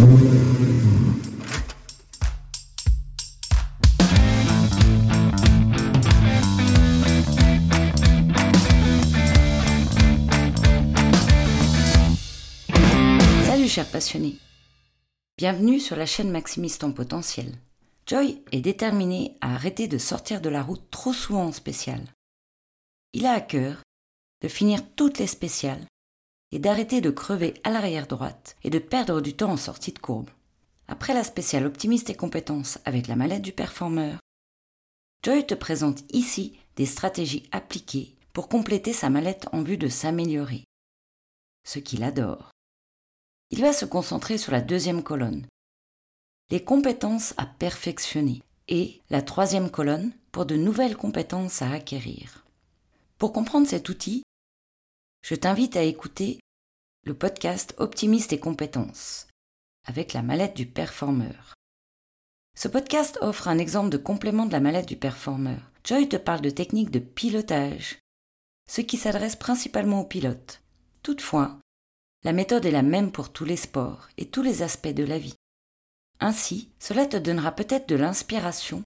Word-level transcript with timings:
Salut 0.00 0.08
chers 13.68 13.86
passionnés 13.90 14.38
Bienvenue 15.36 15.78
sur 15.78 15.96
la 15.96 16.06
chaîne 16.06 16.30
Maximiste 16.30 16.82
en 16.82 16.92
potentiel. 16.92 17.52
Joy 18.06 18.42
est 18.52 18.62
déterminé 18.62 19.36
à 19.42 19.54
arrêter 19.54 19.86
de 19.86 19.98
sortir 19.98 20.40
de 20.40 20.48
la 20.48 20.62
route 20.62 20.88
trop 20.90 21.12
souvent 21.12 21.44
en 21.44 21.52
spécial. 21.52 22.00
Il 23.12 23.26
a 23.26 23.32
à 23.32 23.40
cœur 23.42 23.82
de 24.40 24.48
finir 24.48 24.80
toutes 24.96 25.18
les 25.18 25.26
spéciales 25.26 25.84
et 26.52 26.58
d'arrêter 26.58 27.00
de 27.00 27.10
crever 27.10 27.54
à 27.64 27.70
l'arrière 27.70 28.06
droite 28.06 28.56
et 28.64 28.70
de 28.70 28.78
perdre 28.78 29.20
du 29.20 29.34
temps 29.34 29.52
en 29.52 29.56
sortie 29.56 29.92
de 29.92 29.98
courbe. 29.98 30.30
Après 30.88 31.14
la 31.14 31.24
spéciale 31.24 31.66
optimiste 31.66 32.10
et 32.10 32.14
compétence 32.14 32.78
avec 32.84 33.06
la 33.06 33.16
mallette 33.16 33.42
du 33.42 33.52
performeur, 33.52 34.18
Joy 35.22 35.46
te 35.46 35.54
présente 35.54 36.02
ici 36.12 36.58
des 36.76 36.86
stratégies 36.86 37.48
appliquées 37.52 38.16
pour 38.32 38.48
compléter 38.48 38.92
sa 38.92 39.10
mallette 39.10 39.46
en 39.52 39.62
vue 39.62 39.76
de 39.76 39.88
s'améliorer. 39.88 40.64
Ce 41.64 41.78
qu'il 41.78 42.02
adore. 42.02 42.50
Il 43.50 43.60
va 43.60 43.72
se 43.72 43.84
concentrer 43.84 44.38
sur 44.38 44.52
la 44.52 44.60
deuxième 44.60 45.02
colonne, 45.02 45.46
les 46.50 46.64
compétences 46.64 47.34
à 47.36 47.46
perfectionner, 47.46 48.42
et 48.70 49.00
la 49.10 49.20
troisième 49.20 49.70
colonne 49.70 50.12
pour 50.32 50.46
de 50.46 50.56
nouvelles 50.56 50.96
compétences 50.96 51.60
à 51.60 51.70
acquérir. 51.70 52.44
Pour 53.18 53.32
comprendre 53.32 53.66
cet 53.66 53.88
outil, 53.88 54.22
je 55.22 55.34
t'invite 55.34 55.76
à 55.76 55.82
écouter 55.82 56.40
le 57.04 57.14
podcast 57.14 57.74
Optimiste 57.78 58.32
et 58.32 58.40
compétences 58.40 59.26
avec 59.86 60.12
la 60.12 60.22
mallette 60.22 60.56
du 60.56 60.66
performeur. 60.66 61.54
Ce 62.56 62.68
podcast 62.68 63.18
offre 63.22 63.48
un 63.48 63.58
exemple 63.58 63.90
de 63.90 63.96
complément 63.96 64.46
de 64.46 64.52
la 64.52 64.60
mallette 64.60 64.88
du 64.88 64.96
performeur. 64.96 65.70
Joy 65.84 66.08
te 66.08 66.16
parle 66.16 66.42
de 66.42 66.50
techniques 66.50 66.90
de 66.90 66.98
pilotage, 66.98 67.98
ce 68.68 68.80
qui 68.82 68.96
s'adresse 68.96 69.36
principalement 69.36 70.00
aux 70.00 70.06
pilotes. 70.06 70.62
Toutefois, 71.02 71.58
la 72.22 72.32
méthode 72.32 72.66
est 72.66 72.70
la 72.70 72.82
même 72.82 73.12
pour 73.12 73.32
tous 73.32 73.46
les 73.46 73.56
sports 73.56 74.08
et 74.18 74.28
tous 74.28 74.42
les 74.42 74.62
aspects 74.62 74.88
de 74.88 75.04
la 75.04 75.18
vie. 75.18 75.36
Ainsi, 76.18 76.70
cela 76.78 77.06
te 77.06 77.16
donnera 77.16 77.52
peut-être 77.52 77.88
de 77.88 77.96
l'inspiration 77.96 78.82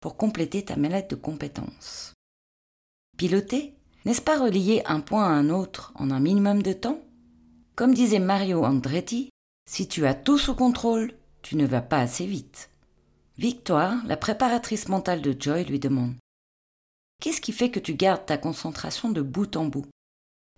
pour 0.00 0.16
compléter 0.16 0.64
ta 0.64 0.76
mallette 0.76 1.10
de 1.10 1.16
compétences. 1.16 2.12
Piloter, 3.16 3.75
n'est-ce 4.06 4.22
pas 4.22 4.38
relier 4.38 4.82
un 4.86 5.00
point 5.00 5.24
à 5.24 5.32
un 5.32 5.50
autre 5.50 5.92
en 5.96 6.12
un 6.12 6.20
minimum 6.20 6.62
de 6.62 6.72
temps? 6.72 7.00
Comme 7.74 7.92
disait 7.92 8.20
Mario 8.20 8.64
Andretti, 8.64 9.30
si 9.68 9.88
tu 9.88 10.06
as 10.06 10.14
tout 10.14 10.38
sous 10.38 10.54
contrôle, 10.54 11.12
tu 11.42 11.56
ne 11.56 11.66
vas 11.66 11.80
pas 11.80 11.98
assez 11.98 12.24
vite. 12.24 12.70
Victoire, 13.36 13.96
la 14.06 14.16
préparatrice 14.16 14.88
mentale 14.88 15.22
de 15.22 15.34
Joy, 15.38 15.64
lui 15.64 15.80
demande 15.80 16.14
Qu'est-ce 17.20 17.40
qui 17.40 17.50
fait 17.50 17.72
que 17.72 17.80
tu 17.80 17.94
gardes 17.94 18.24
ta 18.24 18.38
concentration 18.38 19.10
de 19.10 19.22
bout 19.22 19.56
en 19.56 19.64
bout? 19.64 19.86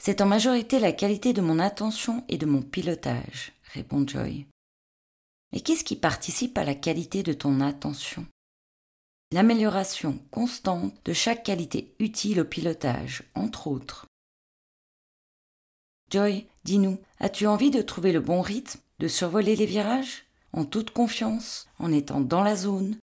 C'est 0.01 0.21
en 0.21 0.27
majorité 0.27 0.79
la 0.79 0.93
qualité 0.93 1.33
de 1.33 1.41
mon 1.41 1.59
attention 1.59 2.25
et 2.29 2.37
de 2.37 2.45
mon 2.45 2.61
pilotage, 2.61 3.55
répond 3.73 4.07
Joy. 4.07 4.47
Et 5.55 5.63
qu'est-ce 5.63 5.85
qui 5.85 5.97
participe 5.97 6.59
à 6.59 6.65
la 6.65 6.75
qualité 6.75 7.23
de 7.23 7.33
ton 7.33 7.63
attention? 7.63 8.27
L'amélioration 9.31 10.19
constante 10.31 10.95
de 11.05 11.13
chaque 11.13 11.43
qualité 11.43 11.95
utile 11.99 12.41
au 12.41 12.45
pilotage, 12.47 13.25
entre 13.35 13.67
autres. 13.67 14.07
Joy, 16.11 16.47
dis-nous, 16.65 16.99
as-tu 17.19 17.47
envie 17.47 17.71
de 17.71 17.83
trouver 17.83 18.13
le 18.13 18.21
bon 18.21 18.41
rythme, 18.41 18.81
de 18.99 19.07
survoler 19.07 19.55
les 19.55 19.67
virages, 19.67 20.25
en 20.55 20.65
toute 20.65 20.93
confiance, 20.93 21.69
en 21.79 21.93
étant 21.93 22.23
dans 22.23 22.43
la 22.43 22.57
zone, 22.57 22.99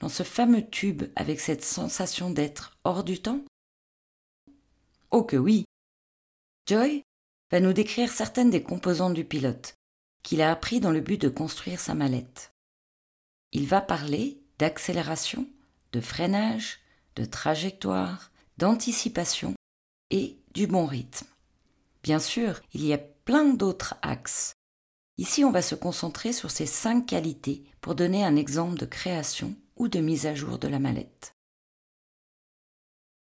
dans 0.00 0.10
ce 0.10 0.22
fameux 0.22 0.68
tube 0.68 1.04
avec 1.16 1.40
cette 1.40 1.64
sensation 1.64 2.30
d'être 2.30 2.76
hors 2.84 3.02
du 3.02 3.22
temps? 3.22 3.40
Oh 5.10 5.24
que 5.24 5.36
oui 5.36 5.64
Joy 6.66 7.02
va 7.50 7.60
nous 7.60 7.72
décrire 7.72 8.12
certaines 8.12 8.50
des 8.50 8.62
composantes 8.62 9.14
du 9.14 9.24
pilote, 9.24 9.76
qu'il 10.22 10.42
a 10.42 10.50
appris 10.50 10.80
dans 10.80 10.90
le 10.90 11.00
but 11.00 11.18
de 11.18 11.30
construire 11.30 11.80
sa 11.80 11.94
mallette. 11.94 12.52
Il 13.52 13.66
va 13.66 13.80
parler 13.80 14.42
d'accélération, 14.58 15.48
de 15.94 16.00
freinage, 16.00 16.80
de 17.14 17.24
trajectoire, 17.24 18.32
d'anticipation 18.58 19.54
et 20.10 20.40
du 20.52 20.66
bon 20.66 20.86
rythme. 20.86 21.26
Bien 22.02 22.18
sûr, 22.18 22.60
il 22.72 22.84
y 22.84 22.92
a 22.92 22.98
plein 22.98 23.54
d'autres 23.54 23.94
axes. 24.02 24.54
Ici, 25.18 25.44
on 25.44 25.52
va 25.52 25.62
se 25.62 25.76
concentrer 25.76 26.32
sur 26.32 26.50
ces 26.50 26.66
cinq 26.66 27.06
qualités 27.06 27.62
pour 27.80 27.94
donner 27.94 28.24
un 28.24 28.34
exemple 28.34 28.76
de 28.76 28.86
création 28.86 29.54
ou 29.76 29.86
de 29.86 30.00
mise 30.00 30.26
à 30.26 30.34
jour 30.34 30.58
de 30.58 30.66
la 30.66 30.80
mallette. 30.80 31.32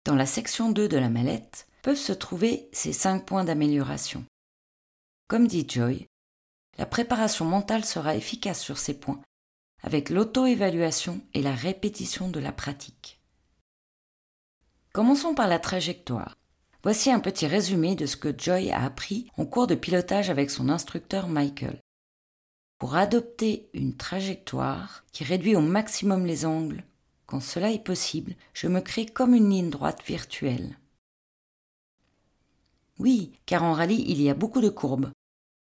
Dans 0.04 0.16
la 0.16 0.26
section 0.26 0.70
2 0.70 0.90
de 0.90 0.98
la 0.98 1.10
mallette 1.10 1.68
peuvent 1.84 1.96
se 1.96 2.14
trouver 2.14 2.70
ces 2.74 2.92
cinq 2.92 3.26
points 3.26 3.46
d'amélioration. 3.46 4.26
Comme 5.30 5.48
dit 5.48 5.66
Joy, 5.68 6.06
la 6.78 6.86
préparation 6.86 7.46
mentale 7.46 7.86
sera 7.86 8.16
efficace 8.16 8.62
sur 8.62 8.78
ces 8.78 9.00
points, 9.00 9.22
avec 9.84 10.10
l'auto-évaluation 10.10 11.22
et 11.34 11.42
la 11.42 11.54
répétition 11.54 12.30
de 12.30 12.40
la 12.40 12.52
pratique. 12.52 13.20
Commençons 14.94 15.36
par 15.36 15.48
la 15.48 15.60
trajectoire. 15.60 16.38
Voici 16.84 17.12
un 17.12 17.20
petit 17.20 17.48
résumé 17.48 17.96
de 17.96 18.06
ce 18.06 18.18
que 18.18 18.34
Joy 18.38 18.72
a 18.72 18.84
appris 18.84 19.30
en 19.38 19.46
cours 19.46 19.68
de 19.68 19.76
pilotage 19.76 20.30
avec 20.30 20.50
son 20.50 20.70
instructeur 20.70 21.28
Michael. 21.28 21.80
Pour 22.80 22.96
adopter 22.96 23.70
une 23.74 23.98
trajectoire 23.98 25.04
qui 25.12 25.24
réduit 25.24 25.56
au 25.56 25.62
maximum 25.62 26.26
les 26.26 26.46
angles, 26.46 26.84
quand 27.26 27.42
cela 27.42 27.72
est 27.72 27.84
possible, 27.84 28.36
je 28.54 28.68
me 28.68 28.80
crée 28.80 29.06
comme 29.06 29.34
une 29.34 29.50
ligne 29.50 29.70
droite 29.70 30.02
virtuelle. 30.06 30.78
Oui, 33.00 33.34
car 33.46 33.64
en 33.64 33.74
rallye, 33.74 34.06
il 34.08 34.22
y 34.22 34.30
a 34.30 34.34
beaucoup 34.34 34.62
de 34.62 34.70
courbes, 34.70 35.12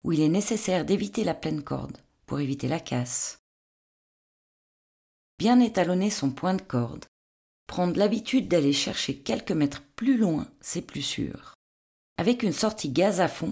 où 0.03 0.11
il 0.11 0.21
est 0.21 0.29
nécessaire 0.29 0.85
d'éviter 0.85 1.23
la 1.23 1.33
pleine 1.35 1.61
corde 1.61 1.97
pour 2.25 2.39
éviter 2.39 2.67
la 2.67 2.79
casse. 2.79 3.40
Bien 5.41 5.59
étalonner 5.59 6.11
son 6.11 6.29
point 6.29 6.53
de 6.53 6.61
corde, 6.61 7.05
prendre 7.65 7.97
l'habitude 7.97 8.47
d'aller 8.47 8.73
chercher 8.73 9.17
quelques 9.17 9.51
mètres 9.51 9.81
plus 9.95 10.15
loin, 10.15 10.47
c'est 10.61 10.83
plus 10.83 11.01
sûr. 11.01 11.55
Avec 12.17 12.43
une 12.43 12.51
sortie 12.51 12.89
gaz 12.89 13.19
à 13.19 13.27
fond, 13.27 13.51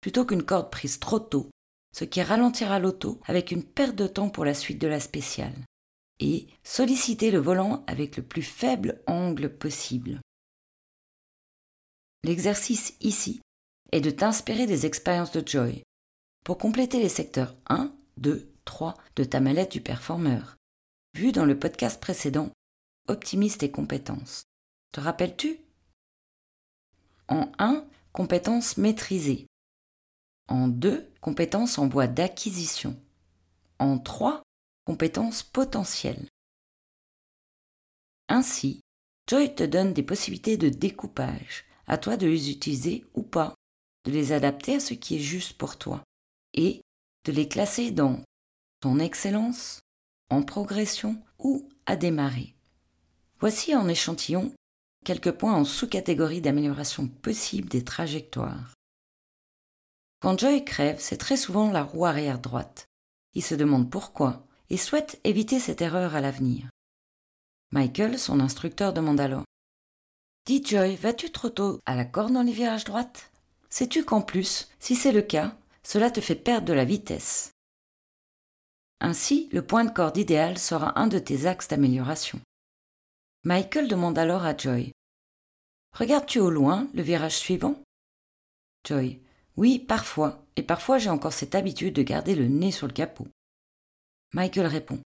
plutôt 0.00 0.24
qu'une 0.24 0.44
corde 0.44 0.70
prise 0.70 1.00
trop 1.00 1.18
tôt, 1.18 1.50
ce 1.92 2.04
qui 2.04 2.22
ralentira 2.22 2.78
l'auto 2.78 3.20
avec 3.24 3.50
une 3.50 3.64
perte 3.64 3.96
de 3.96 4.06
temps 4.06 4.30
pour 4.30 4.44
la 4.44 4.54
suite 4.54 4.80
de 4.80 4.86
la 4.86 5.00
spéciale. 5.00 5.56
Et 6.20 6.46
solliciter 6.62 7.32
le 7.32 7.40
volant 7.40 7.82
avec 7.88 8.16
le 8.16 8.22
plus 8.22 8.44
faible 8.44 9.02
angle 9.08 9.52
possible. 9.52 10.20
L'exercice 12.22 12.94
ici 13.00 13.40
est 13.90 14.00
de 14.00 14.10
t'inspirer 14.10 14.66
des 14.66 14.86
expériences 14.86 15.32
de 15.32 15.42
Joy 15.44 15.82
pour 16.44 16.58
compléter 16.58 17.02
les 17.02 17.08
secteurs 17.08 17.56
1, 17.66 17.92
2, 18.18 18.52
3 18.64 18.94
de 19.16 19.24
ta 19.24 19.40
mallette 19.40 19.72
du 19.72 19.80
performeur, 19.80 20.54
vu 21.14 21.30
dans 21.30 21.44
le 21.44 21.58
podcast 21.58 22.00
précédent 22.00 22.50
Optimiste 23.06 23.62
et 23.62 23.70
compétences. 23.70 24.44
Te 24.92 25.00
rappelles-tu? 25.00 25.58
En 27.28 27.52
1, 27.58 27.86
compétences 28.12 28.78
maîtrisées. 28.78 29.46
En 30.48 30.68
2, 30.68 31.12
compétences 31.20 31.78
en 31.78 31.88
voie 31.88 32.06
d'acquisition. 32.06 32.98
En 33.78 33.98
3, 33.98 34.42
compétences 34.86 35.42
potentielles. 35.42 36.26
Ainsi, 38.28 38.80
Joy 39.28 39.54
te 39.54 39.64
donne 39.64 39.92
des 39.92 40.02
possibilités 40.02 40.56
de 40.56 40.68
découpage, 40.68 41.64
à 41.86 41.98
toi 41.98 42.16
de 42.16 42.26
les 42.26 42.50
utiliser 42.50 43.04
ou 43.14 43.22
pas 43.22 43.54
de 44.04 44.10
les 44.10 44.32
adapter 44.32 44.76
à 44.76 44.80
ce 44.80 44.94
qui 44.94 45.16
est 45.16 45.20
juste 45.20 45.56
pour 45.58 45.78
toi 45.78 46.02
et 46.54 46.82
de 47.24 47.32
les 47.32 47.48
classer 47.48 47.90
dans 47.90 48.22
ton 48.80 48.98
excellence, 48.98 49.80
en 50.30 50.42
progression 50.42 51.22
ou 51.38 51.68
à 51.86 51.96
démarrer. 51.96 52.54
Voici 53.40 53.74
en 53.74 53.88
échantillon 53.88 54.52
quelques 55.04 55.32
points 55.32 55.54
en 55.54 55.64
sous-catégorie 55.64 56.40
d'amélioration 56.40 57.08
possible 57.08 57.68
des 57.68 57.84
trajectoires. 57.84 58.74
Quand 60.20 60.38
Joy 60.38 60.64
crève, 60.64 60.96
c'est 60.98 61.18
très 61.18 61.36
souvent 61.36 61.70
la 61.70 61.82
roue 61.82 62.06
arrière 62.06 62.38
droite. 62.38 62.86
Il 63.34 63.42
se 63.42 63.54
demande 63.54 63.90
pourquoi 63.90 64.46
et 64.70 64.78
souhaite 64.78 65.20
éviter 65.24 65.60
cette 65.60 65.82
erreur 65.82 66.14
à 66.14 66.20
l'avenir. 66.20 66.70
Michael, 67.72 68.18
son 68.18 68.40
instructeur, 68.40 68.92
demande 68.92 69.20
alors 69.20 69.44
Dis 70.46 70.64
Joy, 70.64 70.96
vas-tu 70.96 71.30
trop 71.30 71.50
tôt 71.50 71.80
à 71.84 71.94
la 71.94 72.04
corde 72.04 72.32
dans 72.32 72.42
les 72.42 72.52
virages 72.52 72.84
droites 72.84 73.30
Sais-tu 73.68 74.04
qu'en 74.04 74.22
plus, 74.22 74.68
si 74.78 74.94
c'est 74.94 75.12
le 75.12 75.22
cas, 75.22 75.56
cela 75.82 76.10
te 76.10 76.20
fait 76.20 76.36
perdre 76.36 76.66
de 76.66 76.72
la 76.72 76.84
vitesse 76.84 77.53
Ainsi, 79.00 79.48
le 79.52 79.64
point 79.66 79.84
de 79.84 79.90
corde 79.90 80.16
idéal 80.16 80.58
sera 80.58 80.98
un 80.98 81.06
de 81.06 81.18
tes 81.18 81.46
axes 81.46 81.68
d'amélioration. 81.68 82.40
Michael 83.44 83.88
demande 83.88 84.18
alors 84.18 84.44
à 84.44 84.56
Joy 84.56 84.92
Regardes-tu 85.92 86.40
au 86.40 86.50
loin 86.50 86.88
le 86.94 87.02
virage 87.02 87.36
suivant? 87.36 87.80
Joy 88.86 89.20
Oui, 89.56 89.78
parfois. 89.78 90.44
et 90.56 90.62
parfois 90.62 90.98
j'ai 90.98 91.10
encore 91.10 91.32
cette 91.32 91.54
habitude 91.54 91.94
de 91.94 92.02
garder 92.02 92.34
le 92.34 92.48
nez 92.48 92.72
sur 92.72 92.86
le 92.86 92.92
capot. 92.92 93.28
Michael 94.32 94.66
répond. 94.66 95.00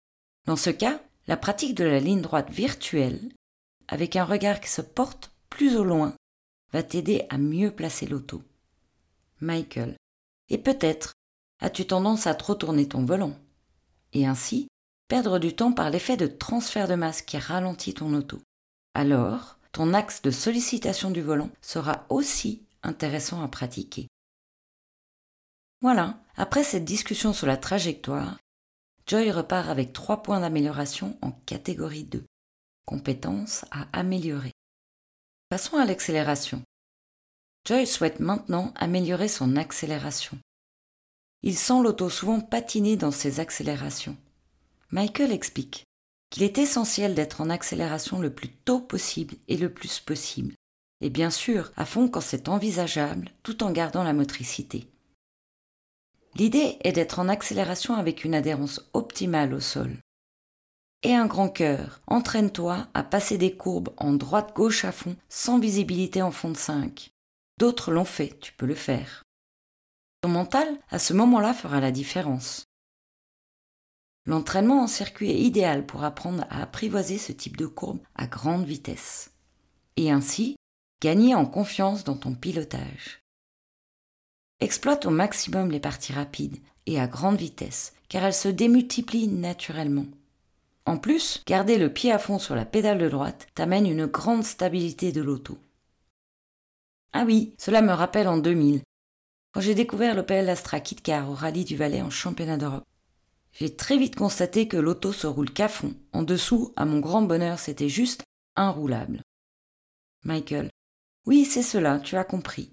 Dans 0.46 0.56
ce 0.56 0.70
cas, 0.70 1.02
la 1.26 1.37
pratique 1.37 1.75
de 1.75 1.84
la 1.84 2.00
ligne 2.00 2.23
droite 2.23 2.50
virtuelle, 2.50 3.32
avec 3.87 4.17
un 4.17 4.25
regard 4.25 4.61
qui 4.61 4.70
se 4.70 4.81
porte 4.81 5.31
plus 5.50 5.76
au 5.76 5.84
loin, 5.84 6.14
va 6.73 6.82
t'aider 6.82 7.26
à 7.29 7.38
mieux 7.38 7.70
placer 7.70 8.06
l'auto. 8.06 8.43
Michael. 9.41 9.96
Et 10.49 10.58
peut-être 10.58 11.12
as-tu 11.61 11.87
tendance 11.87 12.26
à 12.26 12.34
trop 12.34 12.55
tourner 12.55 12.88
ton 12.88 13.05
volant, 13.05 13.37
et 14.12 14.26
ainsi 14.26 14.69
perdre 15.08 15.38
du 15.38 15.55
temps 15.55 15.72
par 15.72 15.90
l'effet 15.90 16.16
de 16.16 16.26
transfert 16.26 16.87
de 16.87 16.94
masse 16.94 17.22
qui 17.22 17.38
ralentit 17.38 17.94
ton 17.94 18.12
auto. 18.14 18.40
Alors, 18.94 19.58
ton 19.72 19.94
axe 19.94 20.22
de 20.22 20.31
sollicitation 20.31 21.10
du 21.10 21.22
volant 21.22 21.50
sera 21.62 22.06
aussi 22.08 22.62
intéressant 22.82 23.43
à 23.43 23.49
pratiquer. 23.49 24.08
Voilà, 25.81 26.19
après 26.37 26.64
cette 26.64 26.84
discussion 26.84 27.32
sur 27.32 27.46
la 27.46 27.56
trajectoire, 27.56 28.38
Joy 29.06 29.31
repart 29.31 29.69
avec 29.69 29.93
trois 29.93 30.22
points 30.22 30.40
d'amélioration 30.40 31.16
en 31.22 31.31
catégorie 31.31 32.05
2. 32.05 32.25
Compétences 32.84 33.64
à 33.70 33.87
améliorer. 33.93 34.52
Passons 35.49 35.78
à 35.78 35.84
l'accélération. 35.84 36.62
Joy 37.64 37.87
souhaite 37.87 38.20
maintenant 38.20 38.72
améliorer 38.76 39.28
son 39.28 39.56
accélération. 39.56 40.38
Il 41.43 41.56
sent 41.56 41.82
l'auto 41.82 42.11
souvent 42.11 42.40
patiner 42.40 42.96
dans 42.96 43.11
ses 43.11 43.40
accélérations. 43.40 44.17
Michael 44.90 45.32
explique 45.32 45.85
qu'il 46.31 46.43
est 46.43 46.58
essentiel 46.58 47.14
d'être 47.14 47.40
en 47.40 47.50
accélération 47.50 48.19
le 48.20 48.31
plus 48.31 48.49
tôt 48.50 48.81
possible 48.81 49.35
et 49.49 49.56
le 49.56 49.73
plus 49.73 50.00
possible, 50.00 50.55
et 51.00 51.11
bien 51.11 51.31
sûr 51.31 51.73
à 51.76 51.85
fond 51.85 52.08
quand 52.08 52.20
c'est 52.20 52.49
envisageable 52.49 53.31
tout 53.43 53.62
en 53.62 53.70
gardant 53.70 54.02
la 54.02 54.12
motricité. 54.12 54.88
L'idée 56.35 56.76
est 56.82 56.93
d'être 56.93 57.19
en 57.19 57.29
accélération 57.29 57.94
avec 57.94 58.25
une 58.25 58.34
adhérence 58.34 58.88
optimale 58.93 59.55
au 59.55 59.61
sol. 59.61 59.96
Et 61.02 61.14
un 61.14 61.26
grand 61.26 61.49
cœur, 61.49 62.00
entraîne-toi 62.08 62.88
à 62.93 63.02
passer 63.05 63.38
des 63.38 63.56
courbes 63.56 63.91
en 63.96 64.12
droite-gauche 64.12 64.84
à 64.84 64.93
fond 64.93 65.17
sans 65.29 65.58
visibilité 65.58 66.23
en 66.23 66.32
fond 66.32 66.50
de 66.50 66.56
5. 66.56 67.11
D'autres 67.58 67.93
l'ont 67.93 68.05
fait, 68.05 68.38
tu 68.41 68.52
peux 68.52 68.67
le 68.67 68.75
faire. 68.75 69.23
Ton 70.20 70.31
mental, 70.31 70.69
à 70.91 70.99
ce 70.99 71.12
moment-là, 71.15 71.55
fera 71.55 71.81
la 71.81 71.93
différence. 71.93 72.65
L'entraînement 74.26 74.82
en 74.82 74.87
circuit 74.87 75.31
est 75.31 75.41
idéal 75.41 75.87
pour 75.87 76.05
apprendre 76.05 76.44
à 76.50 76.62
apprivoiser 76.62 77.19
ce 77.19 77.32
type 77.32 77.56
de 77.56 77.67
courbe 77.67 78.00
à 78.15 78.26
grande 78.26 78.65
vitesse. 78.65 79.32
Et 79.97 80.11
ainsi, 80.11 80.56
gagner 81.00 81.35
en 81.35 81.47
confiance 81.47 82.05
dans 82.05 82.17
ton 82.17 82.35
pilotage. 82.35 83.23
Exploite 84.61 85.06
au 85.06 85.11
maximum 85.11 85.70
les 85.70 85.81
parties 85.81 86.12
rapides 86.12 86.59
et 86.87 86.99
à 86.99 87.06
grande 87.06 87.38
vitesse, 87.38 87.94
car 88.09 88.25
elles 88.25 88.35
se 88.35 88.49
démultiplient 88.49 89.29
naturellement. 89.29 90.06
En 90.85 90.99
plus, 90.99 91.43
garder 91.47 91.79
le 91.79 91.93
pied 91.93 92.11
à 92.11 92.19
fond 92.19 92.38
sur 92.38 92.56
la 92.56 92.65
pédale 92.65 92.99
de 92.99 93.09
droite 93.09 93.47
t'amène 93.55 93.87
une 93.87 94.06
grande 94.06 94.44
stabilité 94.44 95.12
de 95.12 95.23
l'auto. 95.23 95.59
Ah 97.12 97.25
oui, 97.25 97.55
cela 97.56 97.82
me 97.82 97.93
rappelle 97.93 98.26
en 98.26 98.38
2000, 98.38 98.82
quand 99.58 99.62
j'ai 99.62 99.75
découvert 99.75 100.14
l'Opel 100.14 100.49
Astra 100.49 100.78
Kitcar 100.78 101.28
au 101.28 101.34
rallye 101.34 101.64
du 101.64 101.75
Valais 101.75 102.00
en 102.00 102.10
championnat 102.10 102.58
d'Europe. 102.58 102.84
J'ai 103.50 103.75
très 103.75 103.99
vite 103.99 104.14
constaté 104.14 104.69
que 104.69 104.76
l'auto 104.76 105.12
se 105.12 105.26
roule 105.26 105.52
qu'à 105.52 105.66
fond. 105.66 105.96
En 106.12 106.22
dessous, 106.22 106.72
à 106.76 106.84
mon 106.84 107.00
grand 107.00 107.22
bonheur, 107.22 107.58
c'était 107.58 107.88
juste 107.88 108.22
inroulable. 108.55 109.20
Michael. 110.22 110.70
Oui, 111.26 111.44
c'est 111.44 111.64
cela, 111.64 111.99
tu 111.99 112.14
as 112.14 112.22
compris. 112.22 112.72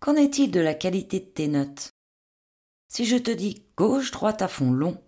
Qu'en 0.00 0.16
est-il 0.16 0.50
de 0.50 0.58
la 0.58 0.74
qualité 0.74 1.20
de 1.20 1.26
tes 1.26 1.46
notes? 1.46 1.90
Si 2.88 3.04
je 3.04 3.16
te 3.16 3.30
dis 3.30 3.64
gauche-droite 3.76 4.42
à 4.42 4.48
fond 4.48 4.72
long, 4.72 5.00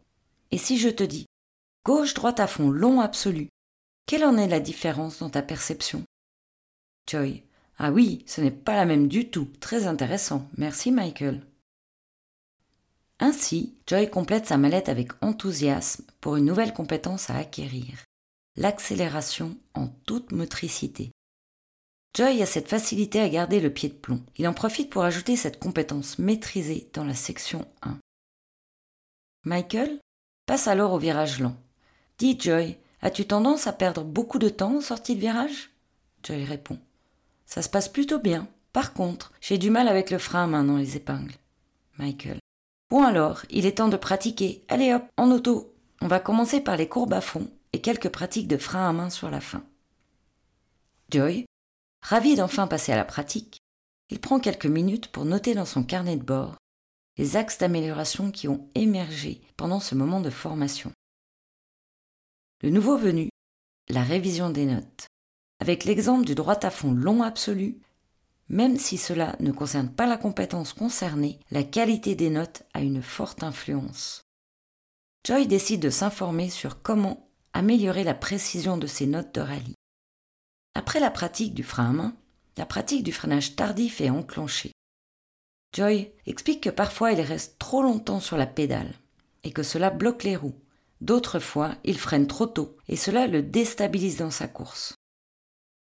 et 0.53 0.59
si 0.59 0.79
je 0.79 0.89
te 0.89 1.03
dis 1.03 1.27
gauche-droite 1.85 2.39
à 2.39 2.47
fond 2.47 2.71
long 2.71 3.01
absolu, 3.01 3.49
quelle 4.07 4.25
en 4.25 4.37
est 4.37 4.47
la 4.47 4.61
différence 4.61 5.19
dans 5.19 5.31
ta 5.31 5.43
perception? 5.43 6.05
Joy. 7.11 7.43
Ah 7.79 7.91
oui, 7.91 8.25
ce 8.27 8.41
n'est 8.41 8.51
pas 8.51 8.75
la 8.75 8.87
même 8.87 9.09
du 9.09 9.29
tout. 9.29 9.49
Très 9.61 9.87
intéressant. 9.87 10.49
Merci 10.57 10.91
Michael. 10.91 11.47
Ainsi, 13.19 13.75
Joy 13.87 14.11
complète 14.11 14.47
sa 14.47 14.59
mallette 14.59 14.89
avec 14.89 15.11
enthousiasme 15.23 16.05
pour 16.21 16.37
une 16.37 16.45
nouvelle 16.45 16.75
compétence 16.75 17.31
à 17.31 17.37
acquérir, 17.37 18.05
l'accélération 18.57 19.57
en 19.75 19.89
toute 19.89 20.33
motricité. 20.33 21.13
Joy 22.15 22.43
a 22.43 22.47
cette 22.47 22.69
facilité 22.69 23.21
à 23.21 23.29
garder 23.29 23.61
le 23.61 23.73
pied 23.73 23.89
de 23.89 23.95
plomb. 23.95 24.23
Il 24.37 24.49
en 24.49 24.55
profite 24.55 24.91
pour 24.91 25.05
ajouter 25.05 25.37
cette 25.37 25.59
compétence 25.59 26.19
maîtrisée 26.19 26.91
dans 26.95 27.05
la 27.05 27.15
section 27.15 27.67
1. 27.83 27.99
Michael 29.45 29.99
passe 30.47 30.67
alors 30.67 30.93
au 30.93 30.99
virage 30.99 31.41
lent. 31.41 31.57
Dis 32.19 32.39
Joy, 32.41 32.77
as-tu 33.03 33.27
tendance 33.27 33.67
à 33.67 33.73
perdre 33.73 34.03
beaucoup 34.03 34.39
de 34.39 34.49
temps 34.49 34.77
en 34.77 34.81
sortie 34.81 35.15
de 35.15 35.21
virage? 35.21 35.71
Joy 36.23 36.45
répond. 36.45 36.79
Ça 37.47 37.63
se 37.63 37.69
passe 37.69 37.89
plutôt 37.89 38.19
bien. 38.19 38.49
Par 38.73 38.93
contre, 38.93 39.33
j'ai 39.41 39.59
du 39.59 39.71
mal 39.71 39.89
avec 39.89 40.11
le 40.11 40.19
frein 40.19 40.45
à 40.45 40.47
main 40.47 40.65
dans 40.65 40.77
les 40.77 40.97
épingles. 40.97 41.37
Michael. 41.99 42.39
Bon 42.91 43.03
alors, 43.03 43.43
il 43.51 43.67
est 43.67 43.79
temps 43.79 43.89
de 43.89 43.97
pratiquer. 43.97 44.65
Allez 44.69 44.93
hop, 44.93 45.05
en 45.17 45.31
auto. 45.31 45.75
On 46.01 46.09
va 46.09 46.21
commencer 46.21 46.61
par 46.61 46.77
les 46.77 46.89
courbes 46.89 47.15
à 47.15 47.21
fond 47.21 47.51
et 47.73 47.81
quelques 47.81 48.11
pratiques 48.11 48.49
de 48.49 48.59
frein 48.59 48.89
à 48.89 48.93
main 48.93 49.11
sur 49.11 49.31
la 49.31 49.41
fin. 49.41 49.65
Joy 51.11 51.47
Ravi 52.03 52.37
d'enfin 52.37 52.67
passer 52.67 52.93
à 52.93 52.97
la 52.97 53.05
pratique, 53.05 53.59
il 54.11 54.21
prend 54.21 54.39
quelques 54.39 54.67
minutes 54.67 55.09
pour 55.09 55.25
noter 55.25 55.55
dans 55.55 55.65
son 55.65 55.83
carnet 55.83 56.17
de 56.17 56.23
bord 56.23 56.57
les 57.19 57.37
axes 57.37 57.59
d'amélioration 57.59 58.31
qui 58.31 58.47
ont 58.47 58.69
émergé 58.75 59.41
pendant 59.57 59.81
ce 59.81 59.95
moment 59.95 60.21
de 60.21 60.31
formation. 60.31 60.93
Le 62.63 62.71
nouveau 62.71 62.97
venu, 62.97 63.31
la 63.89 64.03
révision 64.03 64.51
des 64.51 64.67
notes. 64.67 65.07
Avec 65.67 65.85
l'exemple 65.85 66.25
du 66.25 66.37
droit 66.37 66.65
à 66.65 66.71
fond 66.71 66.93
long 66.93 67.25
absolu, 67.25 67.81
même 68.49 68.79
si 68.79 68.97
cela 68.97 69.35
ne 69.41 69.51
concerne 69.51 69.91
pas 69.91 70.07
la 70.07 70.17
compétence 70.17 70.73
concernée, 70.73 71.41
la 71.51 71.65
qualité 71.65 72.15
des 72.15 72.31
notes 72.31 72.63
a 72.73 72.83
une 72.83 73.03
forte 73.03 73.43
influence. 73.43 74.23
Joy 75.27 75.49
décide 75.49 75.83
de 75.83 75.91
s'informer 75.91 76.51
sur 76.51 76.83
comment 76.83 77.29
améliorer 77.53 78.05
la 78.05 78.15
précision 78.15 78.79
de 78.79 78.87
ses 78.87 79.09
notes 79.09 79.35
de 79.35 79.41
rallye. 79.41 79.75
Après 80.77 81.01
la 81.01 81.11
pratique 81.11 81.53
du 81.53 81.65
frein 81.65 81.91
à 81.91 81.93
main, 81.93 82.17
la 82.57 82.65
pratique 82.65 83.03
du 83.03 83.11
freinage 83.11 83.57
tardif 83.57 84.01
est 84.01 84.11
enclenchée. 84.11 84.71
Joy 85.75 86.13
explique 86.27 86.63
que 86.63 86.71
parfois 86.71 87.11
il 87.11 87.21
reste 87.21 87.59
trop 87.59 87.83
longtemps 87.83 88.21
sur 88.21 88.37
la 88.37 88.47
pédale 88.47 88.95
et 89.43 89.51
que 89.51 89.65
cela 89.65 89.91
bloque 89.91 90.23
les 90.23 90.37
roues. 90.37 90.61
D'autres 91.01 91.41
fois, 91.41 91.75
il 91.83 91.99
freine 91.99 92.29
trop 92.29 92.47
tôt 92.47 92.77
et 92.87 92.95
cela 92.95 93.27
le 93.27 93.43
déstabilise 93.43 94.19
dans 94.19 94.31
sa 94.31 94.47
course. 94.47 94.96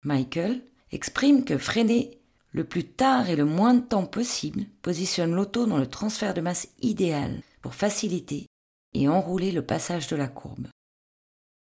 Michael 0.04 0.62
exprime 0.92 1.44
que 1.44 1.56
freiner 1.56 2.20
le 2.52 2.64
plus 2.64 2.84
tard 2.84 3.30
et 3.30 3.36
le 3.36 3.44
moins 3.44 3.74
de 3.74 3.80
temps 3.80 4.06
possible 4.06 4.64
positionne 4.82 5.34
l'auto 5.34 5.66
dans 5.66 5.78
le 5.78 5.88
transfert 5.88 6.34
de 6.34 6.40
masse 6.40 6.68
idéal 6.82 7.40
pour 7.62 7.74
faciliter 7.74 8.46
et 8.92 9.08
enrouler 9.08 9.50
le 9.50 9.64
passage 9.64 10.06
de 10.06 10.16
la 10.16 10.28
courbe. 10.28 10.68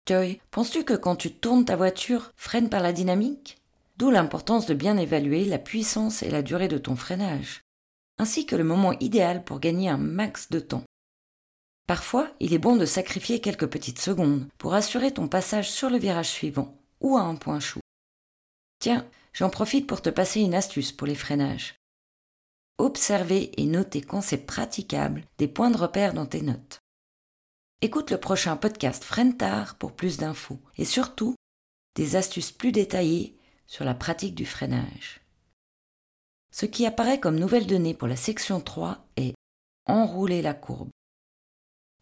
Joy, 0.09 0.41
penses-tu 0.51 0.85
que 0.85 0.95
quand 0.95 1.17
tu 1.17 1.33
tournes 1.33 1.67
ta 1.67 1.77
voiture, 1.77 2.31
freine 2.37 2.71
par 2.71 2.81
la 2.81 2.93
dynamique? 2.93 3.59
D'où 3.99 4.11
l'importance 4.11 4.67
de 4.67 4.75
bien 4.75 4.97
évaluer 4.97 5.45
la 5.45 5.59
puissance 5.59 6.23
et 6.23 6.31
la 6.31 6.41
durée 6.41 6.69
de 6.69 6.79
ton 6.79 6.95
freinage, 6.95 7.63
ainsi 8.17 8.47
que 8.47 8.57
le 8.57 8.65
moment 8.65 8.93
idéal 9.01 9.45
pour 9.45 9.59
gagner 9.59 9.89
un 9.89 9.99
max 9.99 10.49
de 10.51 10.61
temps. 10.61 10.85
Parfois, 11.89 12.31
il 12.39 12.55
est 12.55 12.59
bon 12.59 12.77
de 12.77 12.87
sacrifier 12.87 13.41
quelques 13.41 13.67
petites 13.67 13.99
secondes 13.99 14.47
pour 14.57 14.75
assurer 14.75 15.13
ton 15.13 15.27
passage 15.27 15.71
sur 15.71 15.91
le 15.91 15.99
virage 15.99 16.29
suivant 16.29 16.79
ou 17.01 17.17
à 17.17 17.23
un 17.23 17.35
point 17.35 17.61
chaud. 17.61 17.81
Tiens, 18.79 19.09
j'en 19.33 19.51
profite 19.51 19.87
pour 19.87 20.03
te 20.03 20.11
passer 20.11 20.41
une 20.41 20.55
astuce 20.55 20.93
pour 20.93 21.07
les 21.07 21.17
freinages. 21.17 21.75
Observer 22.79 23.51
et 23.61 23.67
noter 23.67 24.03
quand 24.03 24.21
c'est 24.21 24.47
praticable 24.47 25.25
des 25.39 25.49
points 25.49 25.71
de 25.71 25.77
repère 25.77 26.15
dans 26.15 26.27
tes 26.27 26.43
notes. 26.43 26.79
Écoute 27.81 28.11
le 28.11 28.19
prochain 28.19 28.57
podcast 28.57 29.03
Frentar 29.03 29.77
pour 29.77 29.93
plus 29.93 30.17
d'infos 30.17 30.61
et 30.77 30.85
surtout 30.85 31.35
des 31.97 32.15
astuces 32.15 32.53
plus 32.53 32.71
détaillées 32.71 33.37
sur 33.67 33.85
la 33.85 33.95
pratique 33.95 34.37
du 34.37 34.47
freinage. 34.47 35.21
Ce 36.53 36.67
qui 36.67 36.87
apparaît 36.87 37.21
comme 37.21 37.39
nouvelle 37.39 37.67
donnée 37.67 37.95
pour 37.95 38.09
la 38.09 38.17
section 38.17 38.61
3 38.61 39.07
est 39.17 39.35
enrouler 39.87 40.41
la 40.41 40.55
courbe. 40.55 40.91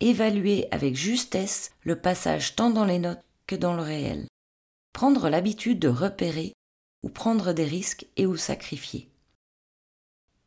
Évaluer 0.01 0.69
avec 0.71 0.95
justesse 0.95 1.73
le 1.83 1.99
passage 1.99 2.55
tant 2.55 2.69
dans 2.69 2.85
les 2.85 2.99
notes 2.99 3.25
que 3.47 3.57
dans 3.57 3.75
le 3.75 3.83
réel. 3.83 4.27
Prendre 4.93 5.31
l'habitude 5.31 5.79
de 5.79 5.89
repérer 5.89 6.53
ou 7.07 7.09
prendre 7.09 7.53
des 7.53 7.65
risques 7.65 8.05
et 8.17 8.27
ou 8.27 8.37
sacrifier. 8.37 9.09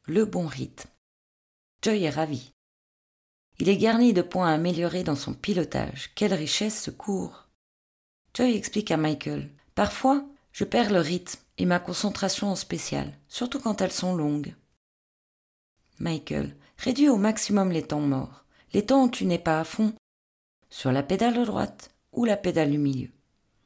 Le 0.04 0.26
bon 0.26 0.46
rythme. 0.46 0.90
Joy 1.82 2.04
est 2.04 2.10
ravi. 2.10 2.52
Il 3.60 3.70
est 3.70 3.78
garni 3.78 4.12
de 4.12 4.22
points 4.22 4.54
améliorés 4.54 5.06
dans 5.06 5.16
son 5.16 5.34
pilotage. 5.34 6.12
Quelle 6.16 6.34
richesse 6.34 6.84
ce 6.84 6.92
cours 6.92 7.48
Joy 8.34 8.58
explique 8.58 8.92
à 8.92 8.98
Michael. 8.98 9.50
Parfois, 9.74 10.26
je 10.52 10.66
perds 10.66 10.92
le 10.92 11.00
rythme 11.00 11.40
et 11.58 11.66
ma 11.66 11.80
concentration 11.80 12.50
en 12.50 12.58
spécial, 12.58 13.18
surtout 13.30 13.62
quand 13.62 13.80
elles 13.80 13.94
sont 13.94 14.14
longues. 14.14 14.54
Michael, 15.98 16.58
réduis 16.78 17.08
au 17.08 17.16
maximum 17.16 17.72
les 17.72 17.84
temps 17.84 18.02
morts, 18.02 18.44
les 18.74 18.86
temps 18.86 19.06
où 19.06 19.10
tu 19.10 19.24
n'es 19.24 19.40
pas 19.40 19.62
à 19.62 19.64
fond, 19.64 19.94
sur 20.70 20.92
la 20.92 21.04
pédale 21.04 21.46
droite 21.46 21.96
ou 22.12 22.26
la 22.26 22.36
pédale 22.36 22.72
du 22.72 22.78
milieu, 22.78 23.12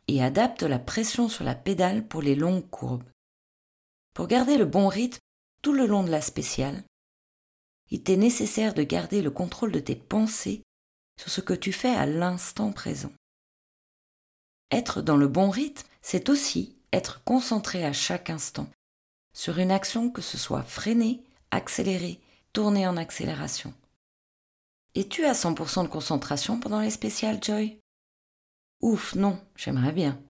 et 0.08 0.24
adapte 0.24 0.64
la 0.64 0.80
pression 0.80 1.30
sur 1.30 1.44
la 1.44 1.56
pédale 1.56 2.08
pour 2.08 2.22
les 2.22 2.36
longues 2.36 2.70
courbes. 2.70 3.10
Pour 4.14 4.28
garder 4.28 4.58
le 4.58 4.66
bon 4.66 4.88
rythme 4.88 5.20
tout 5.62 5.74
le 5.74 5.86
long 5.86 6.04
de 6.04 6.12
la 6.12 6.22
spéciale, 6.22 6.84
il 7.90 8.04
t'est 8.04 8.18
nécessaire 8.18 8.74
de 8.74 8.84
garder 8.84 9.22
le 9.22 9.32
contrôle 9.32 9.72
de 9.72 9.80
tes 9.80 9.96
pensées 9.96 10.62
sur 11.20 11.30
ce 11.30 11.42
que 11.42 11.54
tu 11.54 11.72
fais 11.72 11.94
à 11.94 12.06
l'instant 12.06 12.72
présent. 12.72 13.12
Être 14.72 15.02
dans 15.02 15.18
le 15.18 15.28
bon 15.28 15.50
rythme, 15.50 15.88
c'est 16.02 16.30
aussi 16.30 16.76
être 16.92 17.24
concentré 17.24 17.86
à 17.86 17.94
chaque 17.94 18.30
instant 18.30 18.68
sur 19.34 19.58
une 19.58 19.72
action 19.72 20.10
que 20.10 20.22
ce 20.22 20.38
soit 20.38 20.64
freinée, 20.64 21.24
accélérée, 21.52 22.20
tournée 22.54 22.88
en 22.88 22.98
accélération. 22.98 23.74
Es-tu 24.96 25.26
à 25.26 25.34
100% 25.34 25.84
de 25.84 25.88
concentration 25.88 26.60
pendant 26.60 26.80
les 26.80 26.92
spéciales, 26.92 27.44
Joy? 27.44 27.80
Ouf, 28.84 29.16
non, 29.16 29.40
j'aimerais 29.56 29.94
bien. 29.94 30.22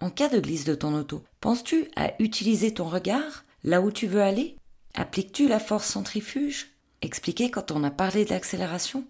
En 0.00 0.08
cas 0.08 0.28
de 0.28 0.38
glisse 0.38 0.62
de 0.62 0.76
ton 0.76 0.94
auto, 0.94 1.24
penses-tu 1.40 1.90
à 1.96 2.12
utiliser 2.22 2.72
ton 2.72 2.88
regard 2.88 3.44
là 3.64 3.80
où 3.80 3.90
tu 3.90 4.06
veux 4.06 4.22
aller? 4.22 4.56
Appliques-tu 4.94 5.48
la 5.48 5.58
force 5.58 5.88
centrifuge? 5.88 6.68
Expliqué 7.02 7.50
quand 7.50 7.72
on 7.72 7.82
a 7.82 7.90
parlé 7.90 8.24
de 8.24 8.30
l'accélération? 8.30 9.04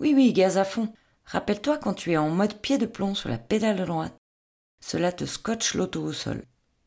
Oui, 0.00 0.14
oui, 0.14 0.32
gaz 0.32 0.56
à 0.56 0.64
fond. 0.64 0.90
Rappelle-toi 1.26 1.76
quand 1.76 1.92
tu 1.92 2.12
es 2.12 2.16
en 2.16 2.30
mode 2.30 2.58
pied 2.58 2.78
de 2.78 2.86
plomb 2.86 3.14
sur 3.14 3.28
la 3.28 3.36
pédale 3.36 3.84
droite. 3.84 4.16
Cela 4.80 5.12
te 5.12 5.26
scotche 5.26 5.74
l'auto 5.74 6.02
au 6.02 6.14
sol. 6.14 6.42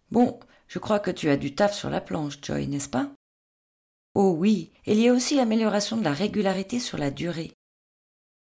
Bon, 0.10 0.40
je 0.68 0.80
crois 0.80 1.00
que 1.00 1.12
tu 1.12 1.30
as 1.30 1.38
du 1.38 1.54
taf 1.54 1.76
sur 1.76 1.92
la 1.92 2.02
planche, 2.02 2.40
Joy, 2.42 2.66
n'est-ce 2.66 2.90
pas? 2.90 3.12
Oh 4.16 4.34
oui, 4.36 4.72
il 4.88 5.00
y 5.00 5.10
a 5.10 5.14
aussi 5.14 5.36
l'amélioration 5.36 5.96
de 5.96 6.04
la 6.04 6.14
régularité 6.14 6.80
sur 6.80 6.98
la 6.98 7.12
durée. 7.12 7.54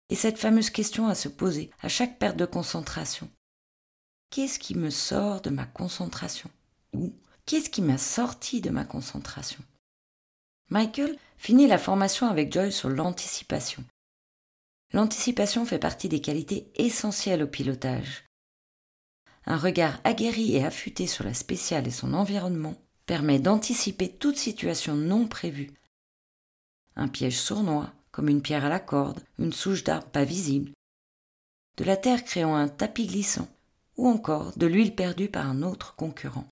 Et 0.09 0.15
cette 0.15 0.37
fameuse 0.37 0.69
question 0.69 1.07
à 1.07 1.15
se 1.15 1.27
poser 1.27 1.71
à 1.81 1.89
chaque 1.89 2.19
perte 2.19 2.37
de 2.37 2.45
concentration. 2.45 3.29
Qu'est-ce 4.29 4.59
qui 4.59 4.75
me 4.75 4.89
sort 4.89 5.41
de 5.41 5.49
ma 5.49 5.65
concentration? 5.65 6.49
Ou 6.93 7.13
qu'est-ce 7.45 7.69
qui 7.69 7.81
m'a 7.81 7.97
sorti 7.97 8.61
de 8.61 8.69
ma 8.69 8.85
concentration? 8.85 9.63
Michael 10.69 11.17
finit 11.37 11.67
la 11.67 11.77
formation 11.77 12.27
avec 12.27 12.51
Joy 12.51 12.71
sur 12.71 12.89
l'anticipation. 12.89 13.83
L'anticipation 14.93 15.65
fait 15.65 15.79
partie 15.79 16.09
des 16.09 16.21
qualités 16.21 16.71
essentielles 16.75 17.43
au 17.43 17.47
pilotage. 17.47 18.25
Un 19.45 19.57
regard 19.57 19.99
aguerri 20.03 20.55
et 20.55 20.65
affûté 20.65 21.05
sur 21.05 21.23
la 21.23 21.33
spéciale 21.33 21.87
et 21.87 21.91
son 21.91 22.13
environnement 22.13 22.75
permet 23.05 23.39
d'anticiper 23.39 24.09
toute 24.09 24.37
situation 24.37 24.95
non 24.95 25.27
prévue. 25.27 25.71
Un 26.95 27.07
piège 27.07 27.37
sournois, 27.37 27.93
comme 28.15 28.29
une 28.29 28.41
pierre 28.41 28.63
à 28.63 28.69
la 28.69 28.79
corde, 28.79 29.19
une 29.39 29.51
souche 29.51 29.83
d'arbre 29.83 30.07
pas 30.07 30.23
visible, 30.23 30.71
de 31.75 31.83
la 31.83 31.97
terre 31.97 32.23
créant 32.23 32.55
un 32.55 32.69
tapis 32.69 33.07
glissant, 33.07 33.49
ou 33.97 34.07
encore 34.07 34.57
de 34.57 34.67
l'huile 34.67 34.95
perdue 34.95 35.27
par 35.27 35.49
un 35.49 35.63
autre 35.63 35.97
concurrent. 35.97 36.47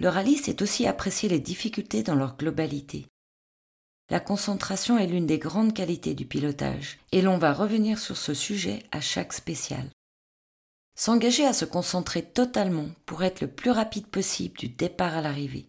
Le 0.00 0.08
rallye, 0.08 0.36
c'est 0.36 0.62
aussi 0.62 0.88
apprécier 0.88 1.28
les 1.28 1.38
difficultés 1.38 2.02
dans 2.02 2.16
leur 2.16 2.36
globalité. 2.36 3.06
La 4.10 4.18
concentration 4.18 4.98
est 4.98 5.06
l'une 5.06 5.28
des 5.28 5.38
grandes 5.38 5.72
qualités 5.72 6.14
du 6.14 6.26
pilotage, 6.26 6.98
et 7.12 7.22
l'on 7.22 7.38
va 7.38 7.52
revenir 7.52 8.00
sur 8.00 8.16
ce 8.16 8.34
sujet 8.34 8.82
à 8.90 9.00
chaque 9.00 9.34
spécial. 9.34 9.88
S'engager 10.96 11.46
à 11.46 11.52
se 11.52 11.64
concentrer 11.64 12.24
totalement 12.24 12.88
pour 13.04 13.22
être 13.22 13.40
le 13.40 13.48
plus 13.48 13.70
rapide 13.70 14.08
possible 14.08 14.58
du 14.58 14.68
départ 14.68 15.14
à 15.14 15.20
l'arrivée. 15.20 15.68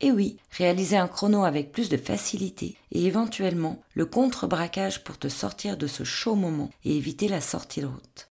Et 0.00 0.12
oui, 0.12 0.38
réaliser 0.50 0.96
un 0.96 1.08
chrono 1.08 1.42
avec 1.44 1.72
plus 1.72 1.88
de 1.88 1.96
facilité 1.96 2.76
et 2.92 3.04
éventuellement 3.04 3.82
le 3.94 4.06
contre-braquage 4.06 5.02
pour 5.02 5.18
te 5.18 5.28
sortir 5.28 5.76
de 5.76 5.88
ce 5.88 6.04
chaud 6.04 6.36
moment 6.36 6.70
et 6.84 6.96
éviter 6.96 7.26
la 7.26 7.40
sortie 7.40 7.80
de 7.80 7.86
route. 7.86 8.30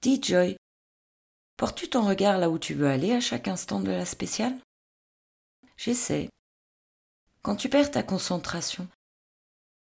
Dis 0.00 0.20
Joy, 0.22 0.56
portes-tu 1.58 1.90
ton 1.90 2.06
regard 2.06 2.38
là 2.38 2.48
où 2.48 2.58
tu 2.58 2.72
veux 2.72 2.88
aller 2.88 3.12
à 3.12 3.20
chaque 3.20 3.48
instant 3.48 3.80
de 3.80 3.90
la 3.90 4.06
spéciale? 4.06 4.58
J'essaie. 5.76 6.30
Quand 7.42 7.56
tu 7.56 7.68
perds 7.68 7.90
ta 7.90 8.02
concentration, 8.02 8.88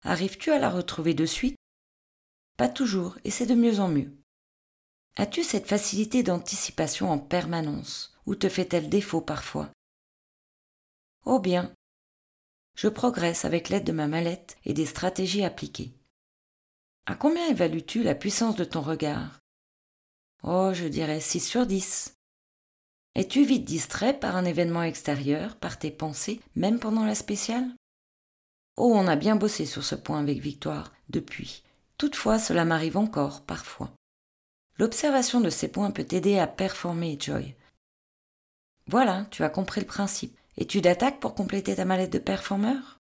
arrives-tu 0.02 0.50
à 0.50 0.58
la 0.58 0.70
retrouver 0.70 1.12
de 1.12 1.26
suite? 1.26 1.56
Pas 2.56 2.68
toujours, 2.70 3.18
et 3.24 3.30
c'est 3.30 3.46
de 3.46 3.54
mieux 3.54 3.80
en 3.80 3.88
mieux. 3.88 4.16
As-tu 5.16 5.44
cette 5.44 5.68
facilité 5.68 6.22
d'anticipation 6.22 7.10
en 7.10 7.18
permanence, 7.18 8.16
ou 8.24 8.34
te 8.34 8.48
fait-elle 8.48 8.88
défaut 8.88 9.20
parfois? 9.20 9.70
Oh 11.26 11.40
bien. 11.40 11.74
Je 12.76 12.86
progresse 12.86 13.44
avec 13.44 13.68
l'aide 13.68 13.82
de 13.82 13.90
ma 13.90 14.06
mallette 14.06 14.56
et 14.64 14.72
des 14.72 14.86
stratégies 14.86 15.44
appliquées. 15.44 15.92
À 17.04 17.16
combien 17.16 17.48
évalues-tu 17.48 18.04
la 18.04 18.14
puissance 18.14 18.54
de 18.54 18.62
ton 18.62 18.80
regard? 18.80 19.40
Oh, 20.44 20.70
je 20.72 20.86
dirais 20.86 21.18
6 21.18 21.40
sur 21.40 21.66
10. 21.66 22.14
Es-tu 23.16 23.44
vite 23.44 23.64
distrait 23.64 24.16
par 24.16 24.36
un 24.36 24.44
événement 24.44 24.84
extérieur, 24.84 25.56
par 25.56 25.80
tes 25.80 25.90
pensées, 25.90 26.40
même 26.54 26.78
pendant 26.78 27.04
la 27.04 27.16
spéciale? 27.16 27.74
Oh, 28.76 28.92
on 28.94 29.08
a 29.08 29.16
bien 29.16 29.34
bossé 29.34 29.66
sur 29.66 29.82
ce 29.82 29.96
point 29.96 30.20
avec 30.20 30.38
Victoire, 30.38 30.92
depuis. 31.08 31.64
Toutefois, 31.98 32.38
cela 32.38 32.64
m'arrive 32.64 32.98
encore, 32.98 33.44
parfois. 33.44 33.90
L'observation 34.78 35.40
de 35.40 35.50
ces 35.50 35.66
points 35.72 35.90
peut 35.90 36.04
t'aider 36.04 36.38
à 36.38 36.46
performer, 36.46 37.16
Joy. 37.18 37.56
Voilà, 38.86 39.26
tu 39.32 39.42
as 39.42 39.50
compris 39.50 39.80
le 39.80 39.88
principe. 39.88 40.38
Es-tu 40.58 40.80
d'attaque 40.80 41.20
pour 41.20 41.34
compléter 41.34 41.76
ta 41.76 41.84
mallette 41.84 42.12
de 42.12 42.18
performeur? 42.18 42.98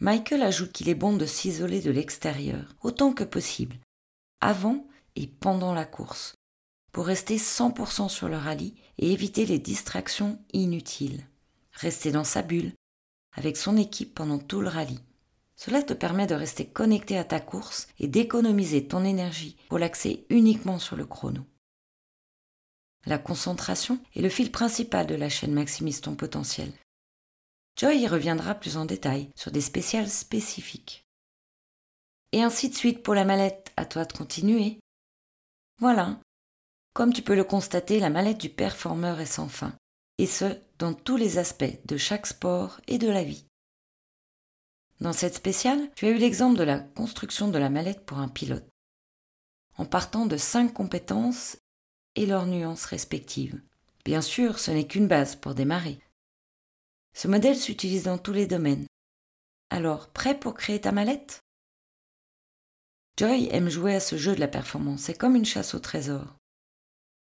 Michael 0.00 0.42
ajoute 0.42 0.72
qu'il 0.72 0.88
est 0.88 0.96
bon 0.96 1.16
de 1.16 1.24
s'isoler 1.24 1.80
de 1.80 1.92
l'extérieur, 1.92 2.74
autant 2.82 3.12
que 3.12 3.22
possible, 3.22 3.76
avant 4.40 4.84
et 5.14 5.28
pendant 5.28 5.72
la 5.72 5.84
course, 5.84 6.34
pour 6.90 7.06
rester 7.06 7.36
100% 7.36 8.08
sur 8.08 8.28
le 8.28 8.36
rallye 8.36 8.74
et 8.98 9.12
éviter 9.12 9.46
les 9.46 9.60
distractions 9.60 10.40
inutiles. 10.52 11.26
Rester 11.72 12.10
dans 12.10 12.24
sa 12.24 12.42
bulle, 12.42 12.72
avec 13.34 13.56
son 13.56 13.76
équipe 13.76 14.14
pendant 14.14 14.38
tout 14.38 14.60
le 14.60 14.68
rallye. 14.68 15.00
Cela 15.54 15.82
te 15.82 15.92
permet 15.92 16.26
de 16.26 16.34
rester 16.34 16.66
connecté 16.66 17.18
à 17.18 17.24
ta 17.24 17.38
course 17.38 17.86
et 18.00 18.08
d'économiser 18.08 18.88
ton 18.88 19.04
énergie 19.04 19.56
pour 19.68 19.78
l'accès 19.78 20.24
uniquement 20.28 20.80
sur 20.80 20.96
le 20.96 21.06
chrono. 21.06 21.42
La 23.08 23.16
concentration 23.16 23.98
est 24.14 24.20
le 24.20 24.28
fil 24.28 24.52
principal 24.52 25.06
de 25.06 25.14
la 25.14 25.30
chaîne 25.30 25.54
Maximise 25.54 26.02
ton 26.02 26.14
potentiel. 26.14 26.70
Joy 27.74 28.00
y 28.00 28.06
reviendra 28.06 28.54
plus 28.54 28.76
en 28.76 28.84
détail 28.84 29.30
sur 29.34 29.50
des 29.50 29.62
spéciales 29.62 30.10
spécifiques. 30.10 31.06
Et 32.32 32.42
ainsi 32.42 32.68
de 32.68 32.74
suite 32.74 33.02
pour 33.02 33.14
la 33.14 33.24
mallette, 33.24 33.72
à 33.78 33.86
toi 33.86 34.04
de 34.04 34.12
continuer. 34.12 34.78
Voilà. 35.78 36.20
Comme 36.92 37.14
tu 37.14 37.22
peux 37.22 37.34
le 37.34 37.44
constater, 37.44 37.98
la 37.98 38.10
mallette 38.10 38.42
du 38.42 38.50
performeur 38.50 39.20
est 39.20 39.24
sans 39.24 39.48
fin, 39.48 39.72
et 40.18 40.26
ce, 40.26 40.60
dans 40.78 40.92
tous 40.92 41.16
les 41.16 41.38
aspects 41.38 41.78
de 41.86 41.96
chaque 41.96 42.26
sport 42.26 42.78
et 42.88 42.98
de 42.98 43.08
la 43.08 43.24
vie. 43.24 43.46
Dans 45.00 45.14
cette 45.14 45.36
spéciale, 45.36 45.90
tu 45.94 46.04
as 46.04 46.10
eu 46.10 46.18
l'exemple 46.18 46.58
de 46.58 46.64
la 46.64 46.78
construction 46.78 47.48
de 47.48 47.56
la 47.56 47.70
mallette 47.70 48.04
pour 48.04 48.18
un 48.18 48.28
pilote. 48.28 48.68
En 49.78 49.86
partant 49.86 50.26
de 50.26 50.36
cinq 50.36 50.74
compétences 50.74 51.56
et 52.18 52.26
leurs 52.26 52.46
nuances 52.46 52.84
respectives. 52.84 53.60
Bien 54.04 54.20
sûr, 54.20 54.58
ce 54.58 54.72
n'est 54.72 54.88
qu'une 54.88 55.06
base 55.06 55.36
pour 55.36 55.54
démarrer. 55.54 56.00
Ce 57.14 57.28
modèle 57.28 57.56
s'utilise 57.56 58.04
dans 58.04 58.18
tous 58.18 58.32
les 58.32 58.46
domaines. 58.46 58.86
Alors, 59.70 60.08
prêt 60.08 60.38
pour 60.38 60.54
créer 60.54 60.80
ta 60.80 60.90
mallette? 60.90 61.40
Joy 63.16 63.48
aime 63.52 63.68
jouer 63.68 63.94
à 63.94 64.00
ce 64.00 64.16
jeu 64.16 64.34
de 64.34 64.40
la 64.40 64.48
performance, 64.48 65.02
c'est 65.02 65.16
comme 65.16 65.36
une 65.36 65.44
chasse 65.44 65.74
au 65.74 65.78
trésor. 65.78 66.36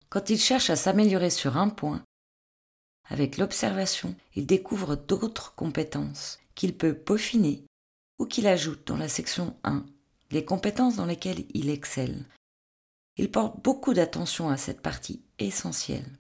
Quand 0.09 0.29
il 0.29 0.39
cherche 0.39 0.69
à 0.71 0.75
s'améliorer 0.75 1.29
sur 1.29 1.57
un 1.57 1.69
point, 1.69 2.03
avec 3.09 3.37
l'observation, 3.37 4.15
il 4.35 4.47
découvre 4.47 4.95
d'autres 4.95 5.53
compétences 5.53 6.39
qu'il 6.55 6.75
peut 6.75 6.95
peaufiner 6.95 7.65
ou 8.17 8.25
qu'il 8.25 8.47
ajoute 8.47 8.87
dans 8.87 8.97
la 8.97 9.09
section 9.09 9.55
1, 9.63 9.85
les 10.31 10.45
compétences 10.45 10.95
dans 10.95 11.05
lesquelles 11.05 11.45
il 11.53 11.69
excelle. 11.69 12.25
Il 13.21 13.29
porte 13.29 13.63
beaucoup 13.63 13.93
d'attention 13.93 14.49
à 14.49 14.57
cette 14.57 14.81
partie 14.81 15.21
essentielle. 15.37 16.17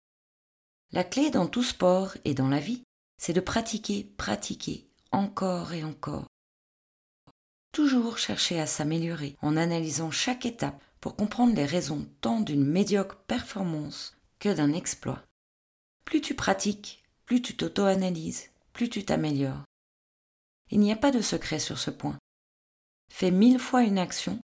La 0.91 1.03
clé 1.03 1.31
dans 1.31 1.47
tout 1.47 1.63
sport 1.63 2.15
et 2.25 2.35
dans 2.35 2.47
la 2.47 2.59
vie, 2.59 2.83
c'est 3.17 3.33
de 3.33 3.39
pratiquer, 3.39 4.03
pratiquer, 4.17 4.87
encore 5.11 5.73
et 5.73 5.83
encore. 5.83 6.27
Toujours 7.71 8.19
chercher 8.19 8.59
à 8.59 8.67
s'améliorer 8.67 9.35
en 9.41 9.57
analysant 9.57 10.11
chaque 10.11 10.45
étape 10.45 10.79
pour 10.99 11.15
comprendre 11.15 11.55
les 11.55 11.65
raisons 11.65 12.07
tant 12.21 12.39
d'une 12.39 12.63
médiocre 12.63 13.17
performance 13.25 14.15
que 14.37 14.53
d'un 14.53 14.71
exploit. 14.71 15.23
Plus 16.05 16.21
tu 16.21 16.35
pratiques, 16.35 17.03
plus 17.25 17.41
tu 17.41 17.57
t'auto-analyses, 17.57 18.51
plus 18.73 18.91
tu 18.91 19.03
t'améliores. 19.03 19.63
Il 20.69 20.79
n'y 20.79 20.91
a 20.91 20.97
pas 20.97 21.09
de 21.09 21.21
secret 21.21 21.57
sur 21.57 21.79
ce 21.79 21.89
point. 21.89 22.19
Fais 23.11 23.31
mille 23.31 23.57
fois 23.57 23.81
une 23.81 23.97
action 23.97 24.39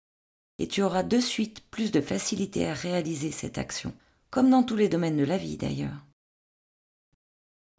et 0.58 0.68
tu 0.68 0.82
auras 0.82 1.02
de 1.02 1.18
suite 1.18 1.62
plus 1.70 1.90
de 1.90 2.00
facilité 2.00 2.68
à 2.68 2.74
réaliser 2.74 3.30
cette 3.30 3.58
action, 3.58 3.94
comme 4.30 4.50
dans 4.50 4.62
tous 4.62 4.76
les 4.76 4.88
domaines 4.88 5.16
de 5.16 5.24
la 5.24 5.38
vie 5.38 5.56
d'ailleurs. 5.56 6.04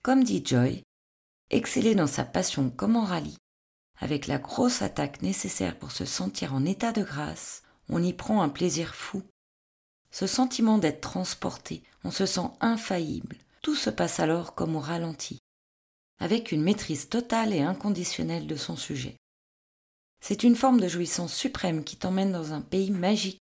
Comme 0.01 0.24
dit 0.24 0.44
Joy, 0.46 0.84
exceller 1.50 1.96
dans 1.96 2.08
sa 2.08 2.25
passion 2.25 2.70
comme 2.70 2.96
en 2.96 3.05
rallye, 3.05 3.38
avec 4.00 4.27
la 4.27 4.38
grosse 4.38 4.82
attaque 4.82 5.22
nécessaire 5.22 5.77
pour 5.77 5.91
se 5.91 6.05
sentir 6.05 6.53
en 6.53 6.65
état 6.65 6.91
de 6.91 7.03
grâce, 7.03 7.63
on 7.89 8.03
y 8.03 8.13
prend 8.13 8.41
un 8.41 8.50
plaisir 8.50 8.94
fou. 8.94 9.24
Ce 10.12 10.27
sentiment 10.27 10.77
d'être 10.77 11.01
transporté, 11.01 11.84
on 12.03 12.12
se 12.12 12.25
sent 12.25 12.50
infaillible, 12.60 13.38
tout 13.62 13.75
se 13.75 13.89
passe 13.89 14.20
alors 14.20 14.55
comme 14.55 14.75
au 14.75 14.79
ralenti, 14.79 15.39
avec 16.20 16.51
une 16.51 16.63
maîtrise 16.63 17.10
totale 17.10 17.53
et 17.53 17.62
inconditionnelle 17.62 18.48
de 18.48 18.55
son 18.55 18.75
sujet. 18.75 19.17
C'est 20.27 20.41
une 20.41 20.55
forme 20.55 20.79
de 20.79 20.88
jouissance 20.88 21.36
suprême 21.36 21.84
qui 21.84 21.98
t'emmène 21.98 22.32
dans 22.32 22.51
un 22.51 22.62
pays 22.62 22.89
magique. 22.89 23.38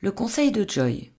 Le 0.00 0.10
conseil 0.10 0.50
de 0.50 0.68
Joy. 0.68 1.12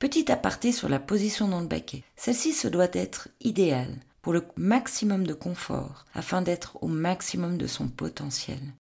Petit 0.00 0.32
aparté 0.32 0.72
sur 0.72 0.88
la 0.88 0.98
position 0.98 1.46
dans 1.46 1.60
le 1.60 1.68
baquet. 1.68 2.02
Celle-ci 2.16 2.52
se 2.52 2.66
doit 2.66 2.88
être 2.92 3.28
idéale 3.38 4.00
pour 4.22 4.32
le 4.32 4.44
maximum 4.56 5.24
de 5.24 5.34
confort 5.34 6.04
afin 6.14 6.42
d'être 6.42 6.82
au 6.82 6.88
maximum 6.88 7.58
de 7.58 7.68
son 7.68 7.86
potentiel. 7.86 8.74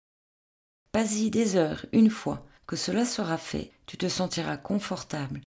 Pas-y 0.92 1.28
des 1.30 1.56
heures, 1.56 1.84
une 1.90 2.10
fois 2.10 2.46
que 2.68 2.76
cela 2.76 3.04
sera 3.04 3.38
fait, 3.38 3.72
tu 3.86 3.96
te 3.96 4.08
sentiras 4.08 4.56
confortable. 4.56 5.40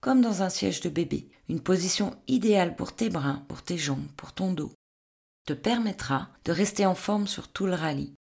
Comme 0.00 0.20
dans 0.20 0.42
un 0.42 0.50
siège 0.50 0.80
de 0.80 0.88
bébé, 0.88 1.30
une 1.48 1.60
position 1.60 2.20
idéale 2.26 2.74
pour 2.74 2.92
tes 2.92 3.08
bras, 3.08 3.44
pour 3.46 3.62
tes 3.62 3.78
jambes, 3.78 4.10
pour 4.16 4.32
ton 4.32 4.52
dos, 4.52 4.72
te 5.44 5.52
permettra 5.52 6.28
de 6.44 6.52
rester 6.52 6.86
en 6.86 6.94
forme 6.94 7.26
sur 7.26 7.48
tout 7.48 7.66
le 7.66 7.74
rallye. 7.74 8.14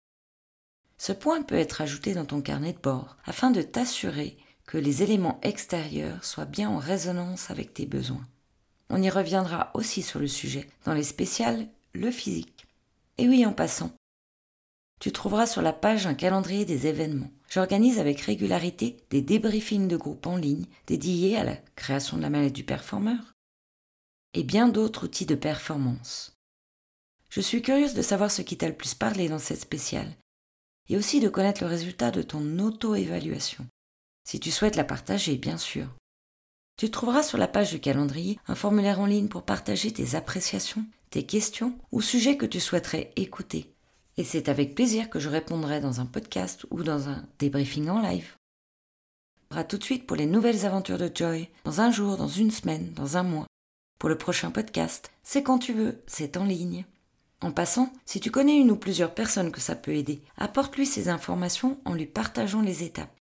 Ce 0.98 1.12
point 1.12 1.42
peut 1.42 1.56
être 1.56 1.80
ajouté 1.80 2.14
dans 2.14 2.24
ton 2.24 2.40
carnet 2.40 2.72
de 2.72 2.78
bord 2.78 3.16
afin 3.24 3.50
de 3.50 3.62
t'assurer 3.62 4.36
que 4.66 4.78
les 4.78 5.02
éléments 5.02 5.40
extérieurs 5.42 6.24
soient 6.24 6.44
bien 6.44 6.68
en 6.68 6.78
résonance 6.78 7.50
avec 7.50 7.72
tes 7.72 7.86
besoins. 7.86 8.26
On 8.90 9.02
y 9.02 9.10
reviendra 9.10 9.70
aussi 9.74 10.02
sur 10.02 10.18
le 10.18 10.28
sujet 10.28 10.68
dans 10.84 10.94
les 10.94 11.04
spéciales 11.04 11.68
Le 11.94 12.10
physique. 12.10 12.66
Et 13.16 13.28
oui, 13.28 13.44
en 13.46 13.52
passant, 13.52 13.92
tu 15.00 15.12
trouveras 15.12 15.46
sur 15.46 15.62
la 15.62 15.72
page 15.72 16.06
un 16.06 16.14
calendrier 16.14 16.64
des 16.64 16.86
événements. 16.86 17.30
J'organise 17.48 17.98
avec 17.98 18.20
régularité 18.20 18.96
des 19.10 19.22
débriefings 19.22 19.88
de 19.88 19.96
groupe 19.96 20.26
en 20.26 20.36
ligne 20.36 20.66
dédiés 20.86 21.36
à 21.36 21.44
la 21.44 21.56
création 21.76 22.16
de 22.16 22.22
la 22.22 22.30
maladie 22.30 22.52
du 22.52 22.64
performeur 22.64 23.34
et 24.34 24.42
bien 24.42 24.68
d'autres 24.68 25.04
outils 25.04 25.26
de 25.26 25.34
performance. 25.34 26.37
Je 27.28 27.40
suis 27.40 27.62
curieuse 27.62 27.94
de 27.94 28.02
savoir 28.02 28.30
ce 28.30 28.42
qui 28.42 28.56
t'a 28.56 28.68
le 28.68 28.76
plus 28.76 28.94
parlé 28.94 29.28
dans 29.28 29.38
cette 29.38 29.60
spéciale 29.60 30.16
et 30.88 30.96
aussi 30.96 31.20
de 31.20 31.28
connaître 31.28 31.62
le 31.62 31.68
résultat 31.68 32.10
de 32.10 32.22
ton 32.22 32.58
auto-évaluation 32.58 33.66
si 34.28 34.40
tu 34.40 34.50
souhaites 34.50 34.76
la 34.76 34.84
partager, 34.84 35.38
bien 35.38 35.56
sûr. 35.56 35.86
Tu 36.76 36.90
trouveras 36.90 37.22
sur 37.22 37.38
la 37.38 37.48
page 37.48 37.70
du 37.70 37.80
calendrier 37.80 38.38
un 38.46 38.54
formulaire 38.54 39.00
en 39.00 39.06
ligne 39.06 39.28
pour 39.28 39.42
partager 39.42 39.90
tes 39.90 40.16
appréciations, 40.16 40.84
tes 41.08 41.24
questions 41.24 41.78
ou 41.92 42.02
sujets 42.02 42.36
que 42.36 42.44
tu 42.44 42.60
souhaiterais 42.60 43.10
écouter. 43.16 43.72
Et 44.18 44.24
c'est 44.24 44.50
avec 44.50 44.74
plaisir 44.74 45.08
que 45.08 45.18
je 45.18 45.30
répondrai 45.30 45.80
dans 45.80 46.00
un 46.00 46.04
podcast 46.04 46.66
ou 46.68 46.82
dans 46.82 47.08
un 47.08 47.24
débriefing 47.38 47.88
en 47.88 48.02
live. 48.02 48.34
À 49.48 49.64
tout 49.64 49.78
de 49.78 49.84
suite 49.84 50.06
pour 50.06 50.18
les 50.18 50.26
nouvelles 50.26 50.66
aventures 50.66 50.98
de 50.98 51.10
Joy, 51.12 51.48
dans 51.64 51.80
un 51.80 51.90
jour, 51.90 52.18
dans 52.18 52.28
une 52.28 52.50
semaine, 52.50 52.92
dans 52.92 53.16
un 53.16 53.22
mois. 53.22 53.46
Pour 53.98 54.10
le 54.10 54.18
prochain 54.18 54.50
podcast, 54.50 55.10
c'est 55.22 55.42
quand 55.42 55.58
tu 55.58 55.72
veux, 55.72 56.02
c'est 56.06 56.36
en 56.36 56.44
ligne. 56.44 56.84
En 57.40 57.52
passant, 57.52 57.92
si 58.04 58.18
tu 58.20 58.30
connais 58.30 58.56
une 58.56 58.70
ou 58.70 58.76
plusieurs 58.76 59.14
personnes 59.14 59.52
que 59.52 59.60
ça 59.60 59.76
peut 59.76 59.94
aider, 59.94 60.20
apporte-lui 60.36 60.86
ces 60.86 61.08
informations 61.08 61.80
en 61.84 61.94
lui 61.94 62.06
partageant 62.06 62.62
les 62.62 62.82
étapes 62.82 63.16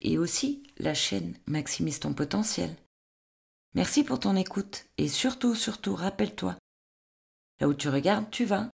et 0.00 0.18
aussi 0.18 0.62
la 0.78 0.94
chaîne 0.94 1.34
Maximise 1.46 2.00
ton 2.00 2.12
potentiel. 2.12 2.76
Merci 3.74 4.04
pour 4.04 4.20
ton 4.20 4.36
écoute 4.36 4.86
et 4.96 5.08
surtout, 5.08 5.54
surtout, 5.54 5.94
rappelle-toi, 5.94 6.56
là 7.60 7.68
où 7.68 7.74
tu 7.74 7.88
regardes, 7.88 8.30
tu 8.30 8.44
vas. 8.44 8.70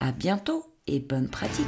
À 0.00 0.12
bientôt 0.12 0.76
et 0.86 1.00
bonne 1.00 1.28
pratique. 1.28 1.66